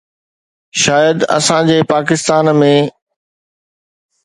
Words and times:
شايد 0.83 1.17
اسان 1.37 1.61
جي 1.69 1.77
پاڪستان 1.93 2.51
۾ 2.65 2.73